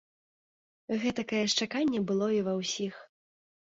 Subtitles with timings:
[1.05, 2.93] Гэтакае ж чаканне было і ва ўсіх.